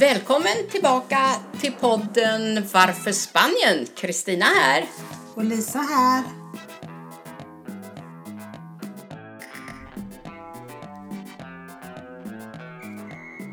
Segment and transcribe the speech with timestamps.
[0.00, 1.18] Välkommen tillbaka
[1.60, 3.86] till podden Varför Spanien?
[3.96, 4.84] Kristina här.
[5.34, 6.24] Och Lisa här.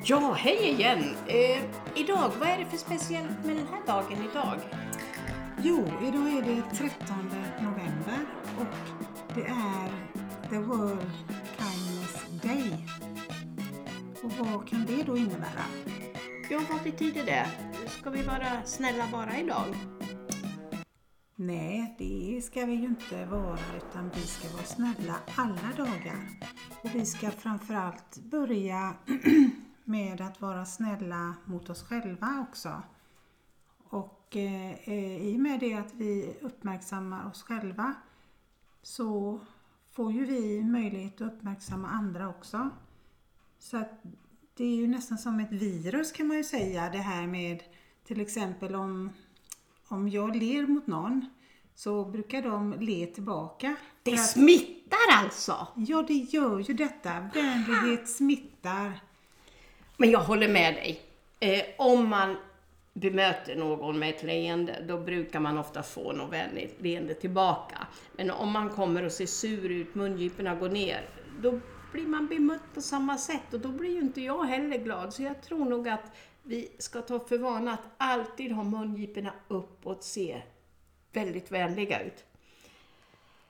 [0.04, 1.16] Ja, hej igen!
[1.28, 1.64] Eh,
[1.96, 4.60] idag, vad är det för speciellt med den här dagen idag?
[5.62, 8.20] Jo, idag är det 13 november
[8.60, 8.96] och
[9.36, 9.92] det är
[10.50, 11.12] The World
[11.58, 12.88] Kindness Day.
[14.24, 15.64] Och vad kan det då innebära?
[16.50, 17.48] Ja, vad betyder det?
[17.88, 19.76] Ska vi vara snälla bara idag?
[21.36, 26.30] Nej, det ska vi ju inte vara utan vi ska vara snälla alla dagar.
[26.84, 28.94] Och vi ska framförallt börja
[29.84, 32.82] med att vara snälla mot oss själva också.
[33.90, 37.94] Och eh, eh, i och med det att vi uppmärksammar oss själva
[38.82, 39.40] så
[39.92, 42.70] får ju vi möjlighet att uppmärksamma andra också.
[43.60, 44.04] Så att
[44.58, 47.64] det är ju nästan som ett virus kan man ju säga det här med
[48.08, 49.10] till exempel om,
[49.88, 51.26] om jag ler mot någon
[51.76, 53.76] så brukar de le tillbaka.
[54.04, 55.68] Det att- smittar alltså!
[55.76, 57.30] Ja, det gör ju detta.
[57.34, 59.00] Vänlighet smittar.
[59.98, 61.02] Men jag håller med dig.
[61.40, 62.38] Eh, om man
[62.94, 67.88] bemöter någon med ett leende, då brukar man ofta få något vänligt leende tillbaka.
[68.16, 71.10] Men om man kommer och ser sur ut, mungiporna går ner,
[71.42, 71.60] då
[71.92, 75.14] blir man bemött på samma sätt och då blir ju inte jag heller glad.
[75.14, 76.12] Så jag tror nog att
[76.44, 80.42] vi ska ta för vana att alltid ha mungiporna uppåt, se
[81.14, 82.26] väldigt vänliga ut.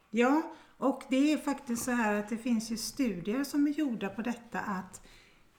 [0.09, 0.41] Ja,
[0.77, 4.21] och det är faktiskt så här att det finns ju studier som är gjorda på
[4.21, 5.01] detta att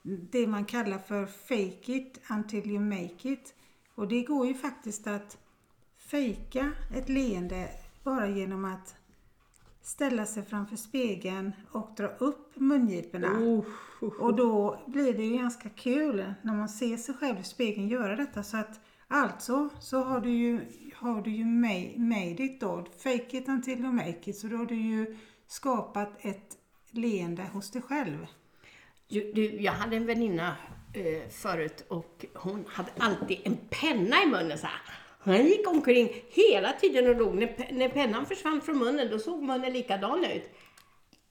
[0.03, 3.55] det man kallar för fake it until you make it.
[3.95, 5.39] Och det går ju faktiskt att
[5.99, 7.71] fejka ett leende
[8.05, 8.98] bara genom att
[9.89, 13.29] ställa sig framför spegeln och dra upp mungiporna.
[14.19, 18.17] Och då blir det ju ganska kul när man ser sig själv i spegeln göra
[18.17, 18.43] detta.
[18.43, 20.61] Så att alltså så har du ju,
[20.95, 22.87] har du ju ma- made it då.
[23.03, 24.39] Fake it until you make it.
[24.39, 25.17] Så då har du ju
[25.47, 26.57] skapat ett
[26.91, 28.27] leende hos dig själv.
[29.09, 30.57] Du, jag hade en väninna
[30.95, 34.81] eh, förut och hon hade alltid en penna i munnen så här.
[35.37, 37.35] Hon gick omkring hela tiden och log.
[37.35, 40.51] När, när pennan försvann från munnen, då såg munnen likadan ut.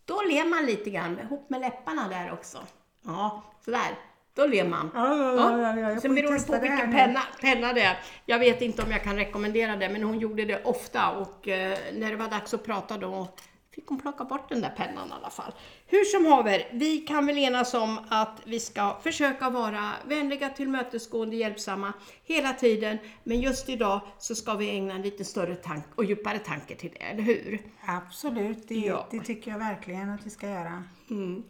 [0.05, 2.57] Då ler man lite grann, ihop med läpparna där också.
[3.05, 3.97] Ja, sådär.
[4.33, 4.91] Då ler man.
[4.93, 7.97] Ja, ja, ja, ja, Sen beror det på vilken penna, penna det är.
[8.25, 11.77] Jag vet inte om jag kan rekommendera det, men hon gjorde det ofta och eh,
[11.93, 13.27] när det var dags att prata då
[13.77, 15.51] fick hon plocka bort den där pennan i alla fall.
[15.85, 21.35] Hur som haver, vi kan väl enas om att vi ska försöka vara vänliga, tillmötesgående,
[21.35, 21.93] hjälpsamma
[22.23, 22.97] hela tiden.
[23.23, 26.91] Men just idag så ska vi ägna en lite större tank och djupare tanke till
[26.91, 27.61] det, eller hur?
[27.85, 29.07] Absolut, det, Ja.
[29.11, 30.83] det tycker jag verkligen att vi ska göra.
[31.09, 31.43] Mm.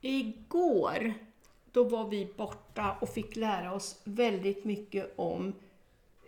[0.00, 1.14] Igår,
[1.72, 5.52] då var vi borta och fick lära oss väldigt mycket om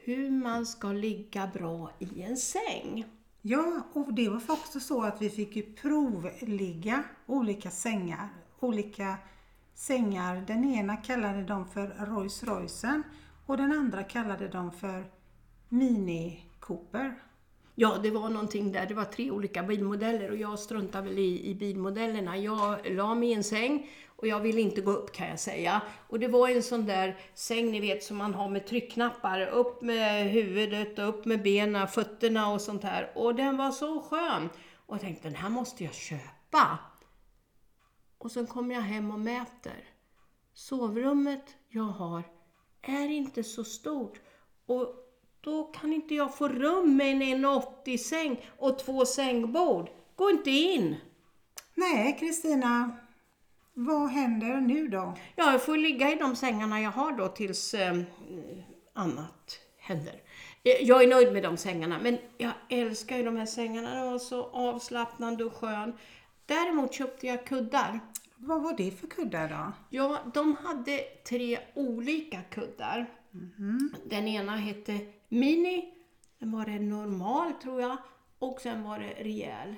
[0.05, 3.05] hur man ska ligga bra i en säng.
[3.45, 8.29] Ja, och det var också så att vi fick ju provligga olika sängar.
[8.61, 9.17] Olika
[9.75, 10.45] sängar.
[10.47, 13.03] Den ena kallade de för Rolls Roycen
[13.47, 15.05] och den andra kallade de för
[15.69, 17.23] Mini Cooper.
[17.75, 18.87] Ja, det var någonting där.
[18.87, 22.37] Det var tre olika bilmodeller och jag struntade väl i, i bilmodellerna.
[22.37, 25.83] Jag la mig i en säng och jag ville inte gå upp kan jag säga.
[26.09, 29.47] Och det var en sån där säng ni vet som man har med tryckknappar.
[29.47, 33.13] Upp med huvudet upp med benen, fötterna och sånt här.
[33.15, 34.49] Och den var så skön.
[34.87, 36.79] Och jag tänkte den här måste jag köpa.
[38.19, 39.85] Och sen kom jag hem och mäter.
[40.55, 42.23] Sovrummet jag har
[42.83, 44.21] är inte så stort.
[44.67, 45.02] Och
[45.45, 49.91] då kan inte jag få rum med en 1,80 säng och två sängbord.
[50.17, 50.97] Gå inte in!
[51.75, 52.97] Nej, Kristina,
[53.75, 55.15] vad händer nu då?
[55.37, 57.99] Ja, jag får ligga i de sängarna jag har då tills eh,
[58.93, 60.23] annat händer.
[60.63, 63.95] Jag är nöjd med de sängarna, men jag älskar ju de här sängarna.
[63.95, 65.93] De var så avslappnande och skön.
[66.47, 68.01] Däremot köpte jag kuddar.
[68.37, 69.73] Vad var det för kuddar då?
[69.91, 73.11] Ja, de hade tre olika kuddar.
[74.05, 74.99] Den ena hette
[75.33, 75.95] Mini,
[76.39, 77.97] sen var det normal tror jag,
[78.39, 79.75] och sen var det rejäl.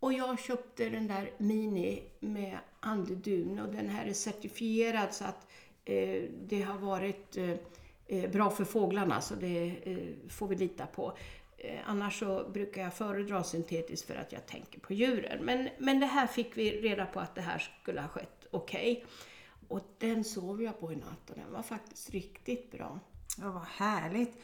[0.00, 5.46] Och jag köpte den där Mini med andedun och den här är certifierad så att
[5.84, 7.54] eh, det har varit eh,
[8.06, 11.16] eh, bra för fåglarna så det eh, får vi lita på.
[11.58, 15.44] Eh, annars så brukar jag föredra syntetiskt för att jag tänker på djuren.
[15.44, 19.04] Men, men det här fick vi reda på att det här skulle ha skett okej.
[19.68, 23.00] Och den sov jag på i natt och den var faktiskt riktigt bra.
[23.40, 24.42] Ja, vad härligt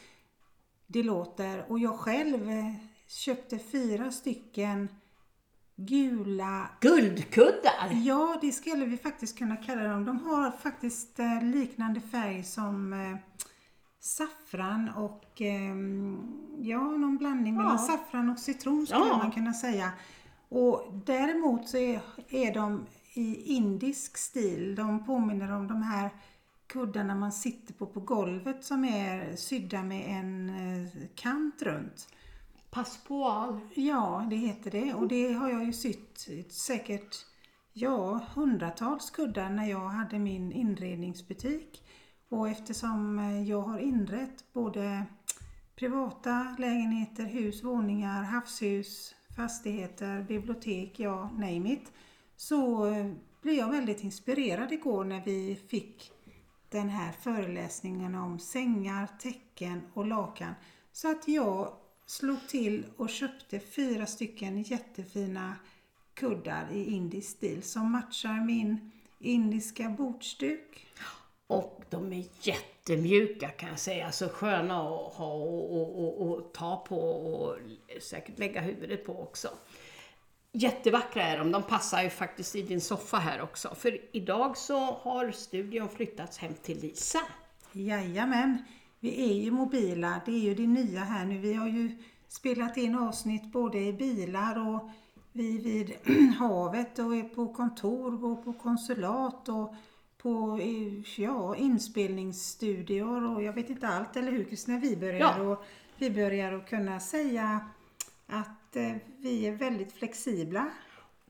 [0.87, 1.64] det låter.
[1.69, 2.72] Och jag själv eh,
[3.06, 4.88] köpte fyra stycken
[5.76, 7.90] gula Guldkuddar!
[8.04, 10.04] Ja, det skulle vi faktiskt kunna kalla dem.
[10.04, 13.16] De har faktiskt eh, liknande färg som eh,
[14.00, 15.75] saffran och eh,
[16.58, 17.78] ja, någon blandning mellan Ja.
[17.78, 19.16] saffran och citron skulle Ja.
[19.16, 19.90] man kunna säga.
[20.48, 24.75] Och däremot så är, är de i indisk stil.
[24.75, 26.10] De påminner om de här
[26.72, 32.08] kuddarna man sitter på på golvet som är sydda med en eh, kant runt.
[32.70, 33.61] Passepoil.
[33.75, 34.94] Ja, det heter det.
[34.94, 37.17] Och det har jag ju sytt säkert
[37.72, 41.82] ja, hundratals kuddar när jag hade min inredningsbutik.
[42.28, 45.06] Och eftersom eh, jag har inrett både
[45.76, 51.93] privata lägenheter, hus, våningar, havshus, fastigheter, bibliotek, ja, name it.
[52.37, 53.12] Så eh,
[53.43, 56.12] blev jag väldigt inspirerad igår när vi fick
[56.70, 60.55] den här föreläsningen om sängar, täcken och lakan.
[60.93, 61.72] Så att jag
[62.06, 65.55] slog till och köpte fyra stycken jättefina
[66.14, 70.87] kuddar i indisk stil som matchar min indiska bordsduk.
[71.46, 76.52] Och de är jättemjuka kan jag säga, så sköna att ha och, och, och, och
[76.52, 77.56] ta på och
[78.00, 79.49] säkert lägga huvudet på också.
[80.52, 83.75] Jättevackra är de, de passar ju faktiskt i din soffa här också.
[83.75, 87.19] För idag så har studion flyttats hem till Lisa.
[87.73, 88.58] Jajamän,
[89.00, 90.20] vi är ju mobila.
[90.26, 91.38] Det är ju det nya här nu.
[91.38, 91.97] Vi har ju
[92.29, 94.91] spelat in avsnitt både i bilar och
[95.32, 95.93] vi vid
[96.38, 99.75] havet och är på kontor och på konsulat och
[100.19, 104.79] på eh, ja, inspelningsstudior och jag vet inte allt, eller hur Kristina?
[104.79, 105.43] Vi börjar, Ja.
[105.43, 105.64] och,
[105.97, 107.61] vi börjar att kunna säga
[108.26, 110.70] att eh, vi är väldigt flexibla.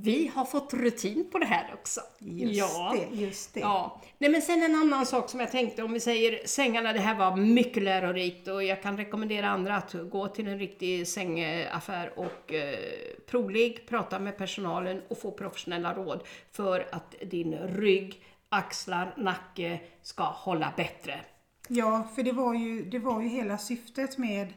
[0.02, 2.00] Vi har fått rutin på det här också.
[2.18, 3.60] Just det, just det.
[3.60, 4.02] Ja.
[4.18, 7.14] Nej, men sen en annan sak som jag tänkte, om vi säger sängarna, det här
[7.14, 12.52] var mycket lärorikt och jag kan rekommendera andra att gå till en riktig sängaffär och
[12.52, 12.78] eh,
[13.26, 16.22] provlig, prata med personalen och få professionella råd
[16.52, 21.20] för att din rygg, axlar, nacke ska hålla bättre.
[21.68, 24.52] Ja, för det var, ju, det var ju hela syftet med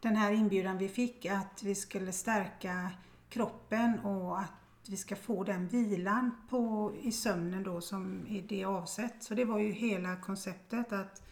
[0.00, 2.90] den här inbjudan vi fick, att vi skulle stärka
[3.28, 4.52] kroppen och att
[4.88, 9.22] vi ska få den vilan på, i sömnen då som är det avsett.
[9.22, 11.22] Så det var ju hela konceptet att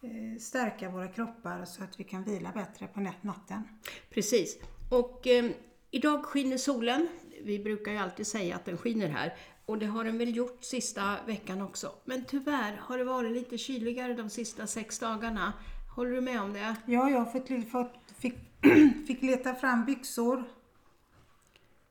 [0.00, 3.62] eh, stärka våra kroppar så att vi kan vila bättre på natten.
[4.10, 4.58] Precis.
[4.90, 5.50] Och eh,
[5.90, 7.08] idag skiner solen.
[7.42, 9.36] Vi brukar ju alltid säga att den skiner här.
[9.66, 11.92] Och det har den väl gjort sista veckan också.
[12.04, 15.52] Men tyvärr har det varit lite kyligare de sista sex dagarna.
[15.96, 16.76] Håller du med om det?
[16.86, 18.34] Ja, jag har fått, fått, fick,
[19.06, 20.44] fick leta fram byxor.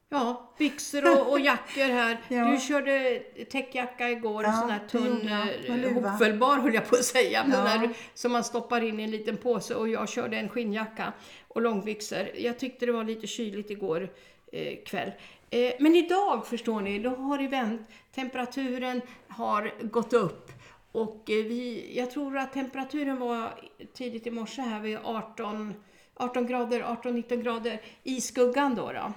[0.09, 2.21] Ja, byxor och, och jackor här.
[2.27, 2.45] Ja.
[2.45, 3.19] Du körde
[3.51, 7.57] täckjacka igår, Ja, en sån här tunn, eh, hopfällbar höll jag på att säga, men
[7.57, 7.63] Ja.
[7.63, 11.13] där, som man stoppar in i en liten påse och jag körde en skinnjacka
[11.47, 12.29] och långbyxor.
[12.35, 14.09] Jag tyckte det var lite kyligt igår
[14.51, 15.11] eh, kväll.
[15.49, 17.89] Eh, men idag förstår ni, då har det vänt.
[18.15, 20.51] Temperaturen har gått upp
[20.91, 23.59] och eh, vi, jag tror att temperaturen var
[23.93, 25.73] tidigt i morse här vid 18,
[26.15, 28.91] 18 grader, 18-19 grader i skuggan då.
[28.91, 29.13] då.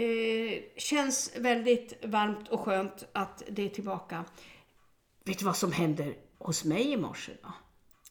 [0.00, 4.24] Eh, känns väldigt varmt och skönt att det är tillbaka.
[5.24, 7.52] Vet du vad som händer hos mig i morse då?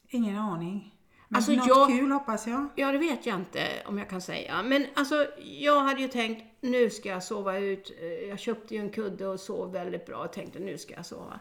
[0.10, 0.96] Ingen aning.
[1.28, 2.68] Men Alltså, något jag- kul hoppas jag.
[2.76, 4.64] Ja, det vet jag inte om jag kan säga.
[4.64, 7.92] Men alltså, jag hade ju tänkt, nu ska jag sova ut.
[8.02, 11.06] Eh, Jag köpte ju en kudde och sov väldigt bra och tänkte, nu ska jag
[11.06, 11.40] sova.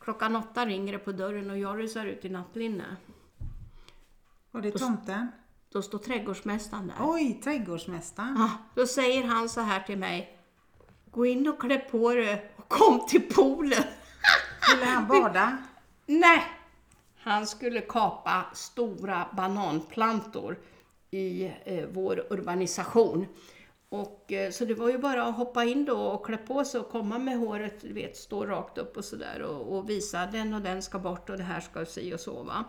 [0.00, 2.96] Klockan åtta ringer det på dörren och jag rusar ut i nattlinne.
[4.50, 5.28] Och det tomten.
[5.74, 6.94] Då står trädgårdsmästaren där.
[7.00, 8.34] Oj, trädgårdsmästaren.
[8.38, 10.38] Ja, då säger han så här till mig.
[11.10, 13.82] Gå in och klä på dig och kom till poolen.
[14.70, 15.58] Ville han bada?
[16.06, 16.42] Nej!
[17.16, 20.58] Han skulle kapa stora bananplantor
[21.10, 23.26] i eh, vår urbanisation.
[23.88, 26.80] Och, eh, så det var ju bara att hoppa in då och klä på sig
[26.80, 30.54] och komma med håret, du vet, stå rakt upp och sådär och, och visa den
[30.54, 32.64] och den ska bort och det här ska si och så va.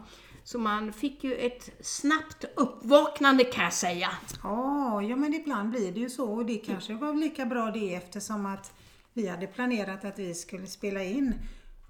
[0.45, 4.09] Så man fick ju ett snabbt uppvaknande kan jag säga.
[4.43, 7.93] Ja, ja men ibland blir det ju så och det kanske var lika bra det
[7.93, 8.73] eftersom att
[9.13, 11.33] vi hade planerat att vi skulle spela in.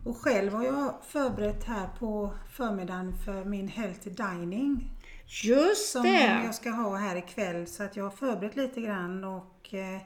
[0.06, 4.90] Och själv har jag förberett här på förmiddagen för min Healthy Dining
[5.44, 6.42] Just som det!
[6.46, 10.02] jag ska ha här ikväll så att jag har förberett lite grann och eh,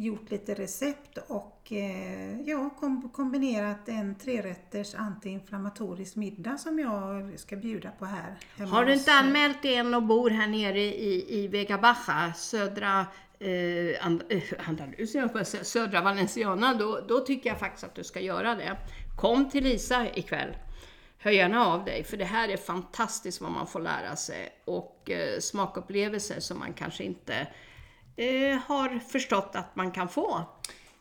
[0.00, 7.56] gjort lite recept och eh, ja, kom, kombinerat en trerätters antiinflammatorisk middag som jag ska
[7.56, 8.36] bjuda på här.
[8.66, 13.06] Har du inte anmält en och bor här nere i, i Vega Baja, södra
[13.38, 18.54] eh, And, eh, Andalusien, södra Valenciana, då, då tycker jag faktiskt att du ska göra
[18.54, 18.76] det.
[19.16, 20.56] Kom till Lisa ikväll.
[21.18, 25.10] Hör gärna av dig, för det här är fantastiskt vad man får lära sig och
[25.10, 27.46] eh, smakupplevelser som man kanske inte
[28.20, 30.40] Eh, har förstått att man kan få.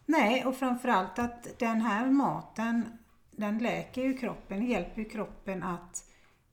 [0.06, 2.86] Nej, och framförallt att den här maten,
[3.32, 6.04] den läker ju kroppen, hjälper ju kroppen att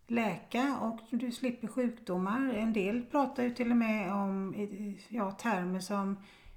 [0.06, 2.54] läka och du slipper sjukdomar.
[2.54, 4.54] En del pratar ju till och med om
[5.08, 6.16] ja, termer som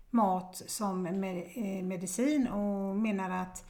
[0.10, 3.66] mat som eh, medicin och menar att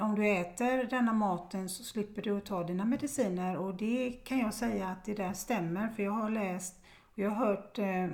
[0.00, 4.38] om du äter denna maten så slipper du att ta dina mediciner och det kan
[4.38, 6.80] jag säga att det där stämmer för jag har läst
[7.12, 8.08] och jag har hört eh,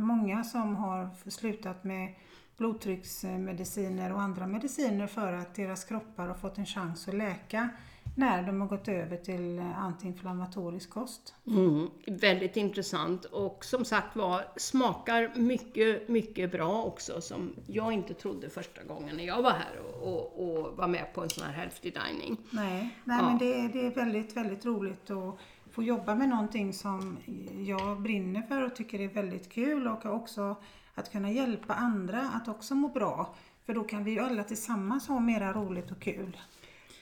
[0.00, 2.14] många som har slutat med
[2.56, 7.68] blodtrycksmediciner och andra mediciner för att deras kroppar har fått en chans att läka
[8.16, 11.34] när de har gått över till antiinflammatorisk kost.
[11.46, 18.14] Mm, väldigt intressant och som sagt var smakar mycket, mycket bra också som jag inte
[18.14, 21.44] trodde första gången när jag var här och, och, och var med på en sån
[21.44, 22.36] här healthy dining.
[22.50, 23.28] Nej, nej ja.
[23.28, 25.38] men det, det är väldigt, väldigt roligt att
[25.72, 27.18] få jobba med någonting som
[27.66, 30.56] jag brinner för och tycker är väldigt kul och också
[30.94, 33.34] att kunna hjälpa andra att också må bra.
[33.66, 36.36] För då kan vi ju alla tillsammans ha mera roligt och kul.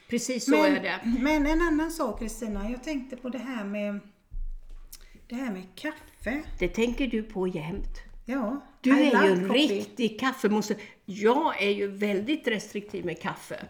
[0.09, 0.99] Precis så men, är det.
[1.19, 3.99] Men en annan sak Kristina, jag tänkte på det här med
[5.27, 6.43] det här med kaffe.
[6.59, 8.01] Det tänker du på jämt.
[8.25, 10.75] Ja, du I är ju en riktig kaffemosse.
[11.05, 13.65] Jag är ju väldigt restriktiv med kaffe.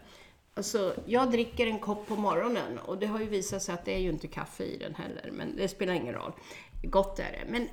[0.54, 3.94] Alltså, jag dricker en kopp på morgonen och det har ju visat sig att det
[3.94, 6.32] är ju inte kaffe i den heller, men det spelar ingen roll.
[6.82, 7.50] Gott är det.
[7.50, 7.68] Men eh,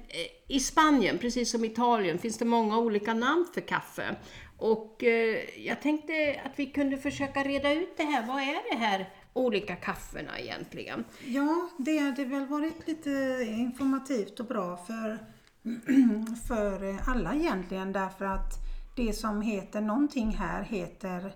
[0.56, 4.16] i Spanien, precis som Italien, finns det många olika namn för kaffe.
[4.58, 8.28] Och eh, jag tänkte att vi kunde försöka reda ut det här.
[8.28, 11.04] Vad är det här olika kafferna egentligen?
[11.26, 13.10] Ja, det hade väl varit lite
[13.48, 15.20] informativt och bra för,
[16.48, 18.54] för alla egentligen därför att
[18.96, 21.34] det som heter någonting här heter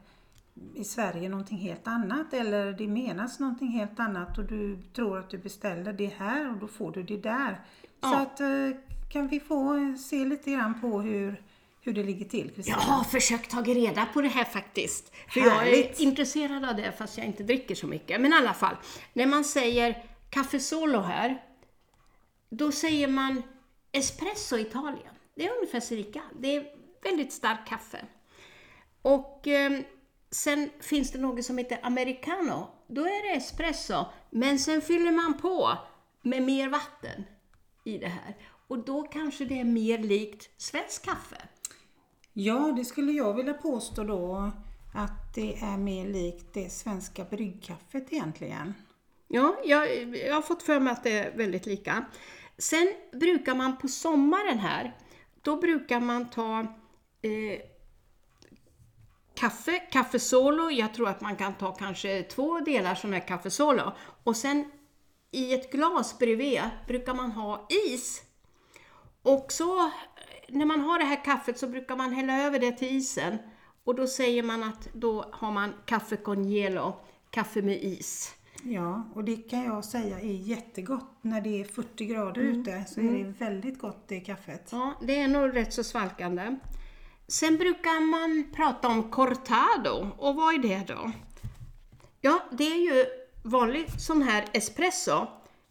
[0.76, 5.30] i Sverige någonting helt annat eller det menas någonting helt annat och du tror att
[5.30, 7.62] du beställer det här och då får du det där.
[8.02, 8.10] Ja.
[8.10, 8.70] Så att eh,
[9.12, 11.44] kan vi få se lite grann på hur
[11.86, 12.78] hur det ligger till, Kristina?
[12.80, 15.14] Jag har försökt ta reda på det här faktiskt.
[15.30, 16.00] För Härligt.
[16.00, 18.22] jag är intresserad av det fast jag inte dricker så mycket.
[18.22, 18.76] Men i alla fall,
[19.14, 21.44] när man säger Café Solo här,
[22.50, 23.44] då säger man
[23.92, 25.14] Espresso Italien.
[25.36, 26.22] Det är ungefär lika.
[26.40, 26.66] Det är
[27.04, 28.06] väldigt starkt kaffe.
[29.02, 29.82] Och eh,
[30.34, 32.68] sen finns det något som heter Americano.
[32.88, 35.78] Då är det espresso, men sen fyller man på
[36.22, 37.24] med mer vatten
[37.84, 38.36] i det här.
[38.68, 41.38] Och då kanske det är mer likt svenskt kaffe.
[42.34, 44.52] Ja, det skulle jag vilja påstå då
[44.94, 48.74] att det är mer likt det svenska bryggkaffet egentligen.
[49.28, 52.06] Ja, jag, jag har fått för mig att det är väldigt lika.
[52.58, 54.98] Sen brukar man på sommaren här,
[55.42, 56.60] då brukar man ta
[57.22, 57.60] eh,
[59.36, 60.70] kaffe, kaffesolo.
[60.70, 63.92] Jag tror att man kan ta kanske två delar sån här kaffesolo.
[64.24, 64.72] Och sen
[65.32, 68.22] i ett glas bredvid brukar man ha is.
[69.22, 69.92] Och så
[70.50, 73.38] när man har det här kaffet så brukar man hälla över det till isen.
[73.84, 76.96] Och då säger man att då har man kaffe con hielo,
[77.30, 78.36] kaffe med is.
[78.64, 81.18] Ja, och det kan jag säga är jättegott.
[81.22, 82.62] När det är 40 grader mm.
[82.62, 83.34] ute så är det mm.
[83.34, 84.70] väldigt gott det kaffet.
[84.72, 86.56] Ja, det är nog rätt så svalkande.
[87.34, 90.08] Sen brukar man prata om cortado.
[90.18, 91.12] Och vad är det då?
[92.22, 93.06] Ja, det är ju
[93.44, 95.28] vanlig sån här espresso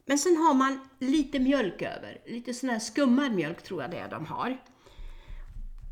[0.07, 3.97] men sen har man lite mjölk över, lite sån här skummad mjölk tror jag det
[3.97, 4.63] är de har.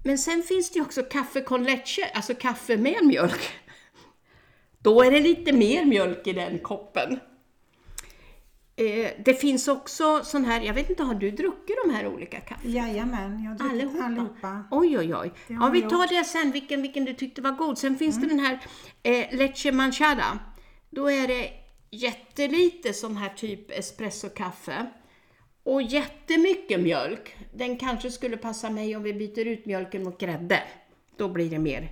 [0.05, 3.53] Men sen finns det ju också kaffe con leche, alltså kaffe med mjölk.
[4.79, 7.21] Då är det lite mer mjölk i den koppen.
[8.81, 12.41] Eh, det finns också sån här, jag vet inte, har du druckit de här olika
[12.41, 12.75] kaffena?
[12.75, 14.05] Jajamän, jag har druckit allihopa.
[14.05, 14.65] allihopa.
[14.71, 15.33] Oj, oj, oj.
[15.47, 17.79] Ja, vi tar det sen, vilken, vilken du tyckte var god.
[17.79, 18.29] Sen finns mm.
[18.29, 18.61] det den här
[19.03, 20.39] eh, leche manchada.
[20.91, 21.51] Då är det
[21.91, 24.87] jättelite sån här typ espressokaffe
[25.63, 27.37] och jättemycket mjölk.
[27.55, 30.63] Den kanske skulle passa mig om vi byter ut mjölken mot grädde.
[31.17, 31.89] Då blir det mer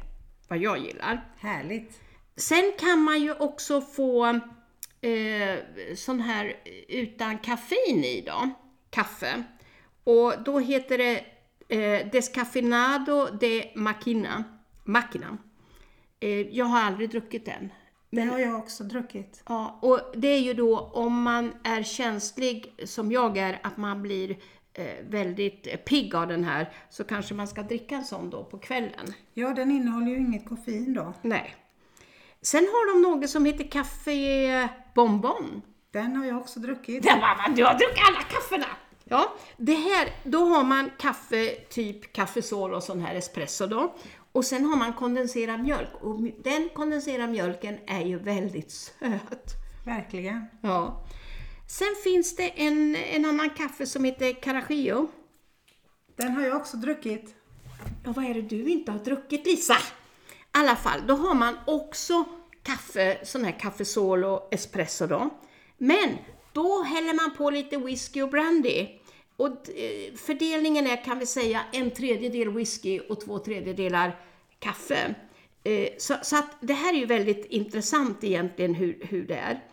[0.49, 1.35] vad jag gillar.
[1.38, 2.00] Härligt!
[2.37, 4.40] Sen kan man ju också få
[5.00, 5.58] eh,
[5.94, 6.56] sån här
[6.88, 8.50] utan kaffein i då,
[8.90, 9.42] kaffe.
[10.04, 11.24] Och då heter det
[11.68, 14.44] eh, Descaffinado de Machina.
[14.84, 15.38] Machina.
[16.20, 17.72] Eh, jag har aldrig druckit den.
[18.10, 19.42] Det har jag också druckit.
[19.46, 24.02] Ja, och det är ju då om man är känslig, som jag är, att man
[24.02, 24.36] blir
[24.72, 28.58] eh, väldigt pigg av den här, så kanske man ska dricka en sån då på
[28.58, 29.14] kvällen.
[29.34, 31.14] Ja, den innehåller ju inget koffein då.
[31.22, 31.54] Nej.
[32.42, 35.62] Sen har de något som heter kaffe bonbon.
[35.90, 37.02] Den har jag också druckit.
[37.02, 38.66] Den, mamma, du har druckit alla kaffena!
[39.04, 43.95] Ja, det här, då har man kaffe, typ kaffesol och sån här espresso då.
[44.33, 49.52] Och sen har man kondenserad mjölk och den kondenserade mjölken är ju väldigt söt.
[49.87, 50.45] Verkligen.
[50.61, 51.04] Ja.
[51.68, 55.09] Sen finns det en, en annan kaffe som heter Carajillo.
[56.16, 57.35] Den har jag också druckit.
[58.04, 59.76] Ja, vad är det du inte har druckit Lisa?
[60.58, 62.24] I alla fall, då har man också
[62.62, 65.30] kaffe, sån här kaffesol och espresso då.
[65.78, 66.16] Men
[66.52, 68.88] då häller man på lite whisky och brandy.
[69.36, 74.20] Och eh, fördelningen är, kan vi säga, en tredjedel whisky och två tredjedelar
[74.58, 75.14] kaffe.
[75.64, 79.64] Eh, så, så att det här är ju väldigt intressant egentligen hur, hur det är.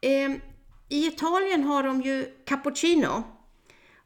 [0.00, 0.40] Ehm,
[0.88, 3.22] I Italien har de ju cappuccino.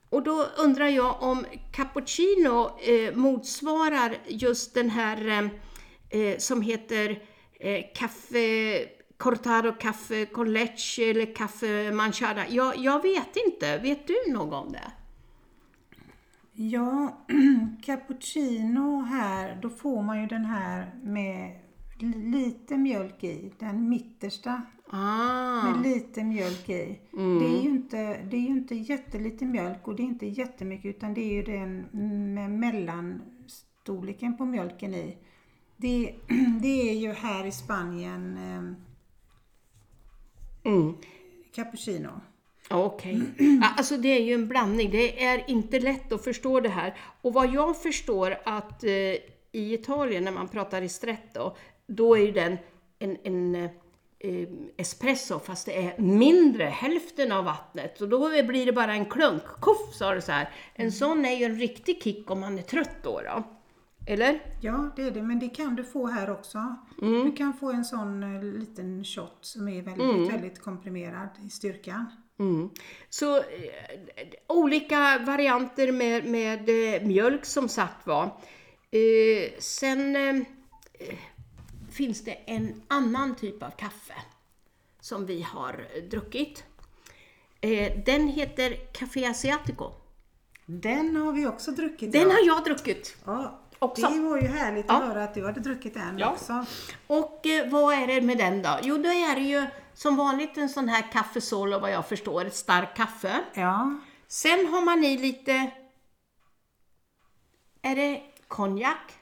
[0.09, 5.51] Och då undrar jag om cappuccino eh, motsvarar just den här
[6.11, 7.23] eh, som heter
[7.61, 7.85] eh,
[9.17, 12.49] cortado, kaffe con leche eller kaffe manchada.
[12.49, 14.93] Jag, jag vet inte, vet du något om det?
[16.53, 17.19] Ja,
[17.83, 21.61] cappuccino här, då får man ju den här med
[22.15, 24.63] lite mjölk i, den mittersta
[24.93, 25.63] Ah.
[25.63, 27.01] med lite mjölk i.
[27.13, 27.39] Mm.
[27.39, 30.97] Det, är ju inte, det är ju inte jättelite mjölk och det är inte jättemycket
[30.97, 31.87] utan det är ju den
[32.35, 35.17] med mellanstorleken på mjölken i.
[35.81, 36.15] Det,
[36.63, 38.87] det är ju här i Spanien eh,
[40.73, 40.95] Mm.
[41.55, 42.21] cappuccino.
[42.71, 43.21] Okej.
[43.39, 44.91] Ja, Alltså det är ju en blandning.
[44.91, 46.97] Det är inte lätt att förstå det här.
[47.23, 48.91] Och vad jag förstår att eh,
[49.53, 51.57] i Italien när man pratar ristretto,
[51.87, 52.57] då är ju den
[52.99, 53.71] en, en eh,
[54.77, 58.01] espresso fast det är mindre, hälften av vattnet.
[58.01, 59.43] Och då blir det bara en klunk.
[59.43, 60.51] Kuff sa det så här.
[60.75, 63.21] En sån är ju en riktig kick om man är trött då.
[63.21, 63.43] då.
[64.11, 64.41] Eller?
[64.61, 66.77] Ja, det är det, men det kan du få här också.
[67.01, 72.07] Du kan få en sån eh, liten shot som är väldigt, väldigt komprimerad i styrkan.
[72.39, 72.71] Mm.
[73.09, 73.43] Så eh,
[74.47, 78.25] olika varianter med, med eh, mjölk som sagt var.
[78.91, 80.17] Eh, sen
[81.91, 84.15] finns det en annan typ av kaffe
[85.01, 86.65] som vi har druckit.
[88.05, 89.93] Den heter Café Asiatico.
[90.67, 92.13] Den har vi också druckit.
[92.13, 92.29] Den ja.
[92.29, 93.17] har jag druckit.
[93.25, 94.09] Ja, också.
[94.09, 94.95] Det var ju härligt Ja.
[94.97, 96.31] att höra att du hade druckit den Ja.
[96.33, 96.65] också.
[97.07, 98.79] Och eh, vad är det med den då?
[98.83, 102.57] Jo, då är det ju som vanligt en sån här kaffesolo vad jag förstår, ett
[102.57, 103.41] starkt kaffe.
[103.55, 103.95] Ja,
[104.29, 105.71] Sen har man i lite,
[107.83, 109.13] är det konjak?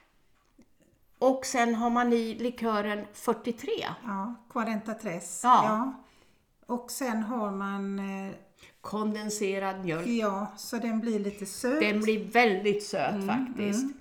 [1.19, 3.71] Och sen har man i likören 43.
[4.05, 5.41] ja, Quarenta Tres.
[5.43, 5.93] Ja.
[6.65, 8.33] Och sen har man, eh,
[8.81, 10.07] Kondenserad mjölk.
[10.07, 11.79] ja, så den blir lite söt.
[11.79, 13.83] Den blir väldigt söt faktiskt.
[13.83, 13.93] Mm.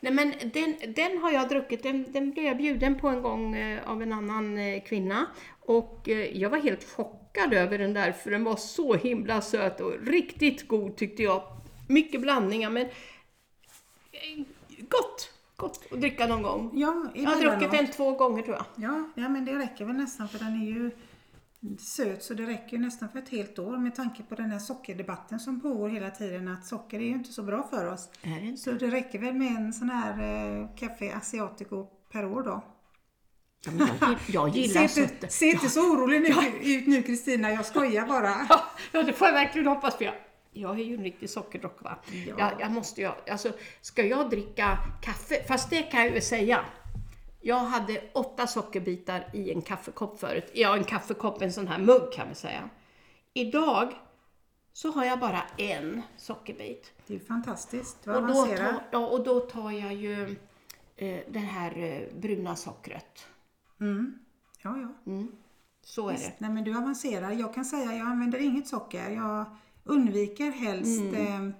[0.00, 3.54] Nej men den, den har jag druckit, den, den blev jag bjuden på en gång
[3.54, 5.26] eh, av en annan eh, kvinna.
[5.60, 9.80] Och eh, jag var helt chockad över den där för den var så himla söt
[9.80, 11.42] och riktigt god tyckte jag.
[11.88, 12.88] Mycket blandningar men
[14.78, 15.30] gott!
[15.56, 16.70] Gott att dricka någon gång.
[16.74, 18.66] Ja, Jag har druckit den två gånger tror jag.
[18.76, 20.90] Ja, ja, men det räcker väl nästan för den är ju
[21.78, 24.58] söt så det räcker ju nästan för ett helt år med tanke på den här
[24.58, 28.10] sockerdebatten som pågår hela tiden att socker är ju inte så bra för oss.
[28.22, 28.56] Det?
[28.56, 30.12] Så det räcker väl med en sån här
[30.60, 32.64] eh, Café Asiatico per år då.
[33.66, 37.66] Ja, jag, jag gillar se inte, se inte så orolig nu, ut nu Kristina, jag
[37.66, 38.28] skojar bara.
[38.48, 40.14] Ja, ja, det får jag verkligen hoppas för jag,
[40.52, 41.98] jag är ju en riktig sockerdrock va.
[42.26, 42.34] Ja.
[42.38, 46.64] Jag, jag måste ju, alltså ska jag dricka kaffe, fast det kan jag ju säga.
[47.46, 50.50] Jag hade åtta sockerbitar i en kaffekopp förut.
[50.54, 52.70] Ja, en kaffekopp, en sån här mugg kan vi säga.
[53.34, 53.94] Idag
[54.72, 56.92] så har jag bara en sockerbit.
[57.06, 60.36] Det är fantastiskt, vad Och då, tar, ja, och då tar jag ju
[60.96, 63.26] eh, det här eh, bruna sockret.
[63.80, 64.18] Mm.
[64.62, 65.12] Ja, ja.
[65.12, 65.32] Mm.
[65.82, 66.32] Så är det.
[66.38, 67.30] Nej men du avancerar.
[67.30, 69.10] Jag kan säga jag använder inget socker.
[69.10, 69.44] Jag
[69.84, 71.48] undviker helst Mm.
[71.48, 71.54] eh,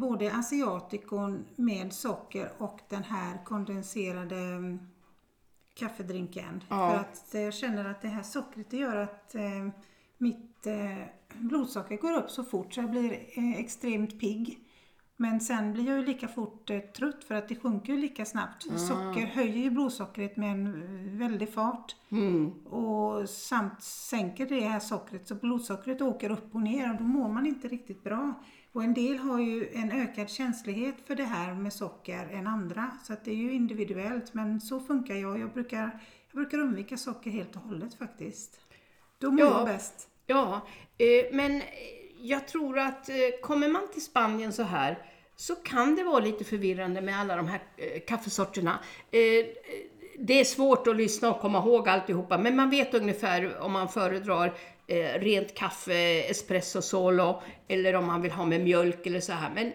[0.00, 4.78] både asiatikon med socker och den här kondenserade mm,
[5.74, 6.64] kaffedrinken.
[6.68, 6.90] Ja.
[6.90, 9.68] För att eh, jag känner att det här sockret det gör att eh,
[10.18, 11.04] mitt eh,
[11.34, 14.58] blodsocker går upp så fort så jag blir eh, extremt pigg.
[15.16, 18.24] Men sen blir jag ju lika fort eh, trött för att det sjunker ju lika
[18.24, 18.62] snabbt.
[18.62, 21.96] Socker höjer ju blodsockret med en eh, väldig fart.
[22.08, 22.50] Mm.
[22.66, 27.28] Och samt sänker det här sockret så blodsockret åker upp och ner och då mår
[27.28, 28.34] man inte riktigt bra.
[28.72, 32.90] Och en del har ju en ökad känslighet för det här med socker än andra.
[33.04, 35.38] Så det är ju individuellt men så funkar jag.
[35.38, 36.00] Jag brukar,
[36.32, 38.60] jag brukar undvika socker helt och hållet faktiskt.
[39.18, 39.58] Då mår Ja.
[39.58, 40.08] jag bäst.
[40.26, 40.60] Ja,
[40.98, 41.62] eh, men
[42.20, 44.98] jag tror att eh, kommer man till Spanien så här
[45.36, 48.78] så kan det vara lite förvirrande med alla de här eh, kaffesorterna.
[50.18, 53.88] Det är svårt att lyssna och komma ihåg alltihopa, men man vet ungefär om man
[53.88, 54.54] föredrar
[54.90, 59.50] eh, rent kaffe, espresso solo, eller om man vill ha med mjölk eller så här.
[59.54, 59.72] Men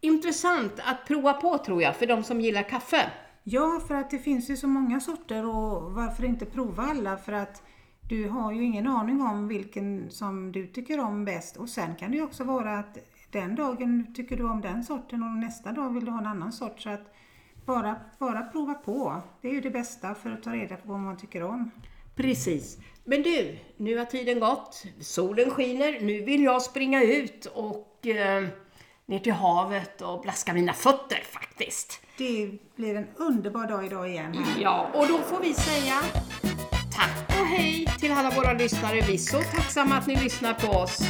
[0.00, 3.10] intressant att prova på tror jag, för de som gillar kaffe.
[3.44, 7.16] Ja, för att det finns ju så många sorter och varför inte prova alla?
[7.16, 7.62] För att
[8.08, 11.56] du har ju ingen aning om vilken som du tycker om bäst.
[11.56, 12.98] Och sen kan det ju också vara att
[13.30, 16.52] den dagen tycker du om den sorten och nästa dag vill du ha en annan
[16.52, 16.80] sort.
[16.80, 17.14] Så att
[17.66, 19.22] bara, bara prova på.
[19.40, 21.70] Det är ju det bästa för att ta reda på vad man tycker om.
[22.18, 22.78] Precis.
[23.04, 24.84] Men du, nu har tiden gått.
[25.00, 25.98] Solen skiner.
[26.00, 28.44] Nu vill jag springa ut och eh,
[29.06, 32.00] ner till havet och blaska mina fötter faktiskt.
[32.16, 34.34] Det blir en underbar dag idag igen.
[34.34, 34.62] Här.
[34.62, 36.00] Ja, och då får vi säga
[36.92, 39.00] tack och hej till alla våra lyssnare.
[39.00, 41.00] Vi är så tacksamma att ni lyssnar på oss.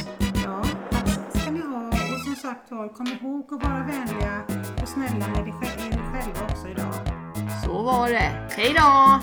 [0.45, 1.87] Ja, tack ska ni ha.
[1.87, 4.41] Och som sagt var, kom ihåg att vara vänliga
[4.81, 6.93] och snälla med er själva också idag.
[7.65, 8.47] Så var det.
[8.57, 9.19] Hej då!